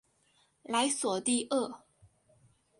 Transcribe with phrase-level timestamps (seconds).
[0.63, 1.83] 莱索蒂厄。